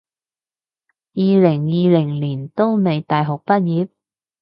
[0.03, 0.03] 二
[1.39, 3.89] 零二零年都未大學畢業？